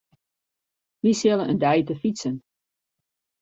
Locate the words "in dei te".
1.51-1.95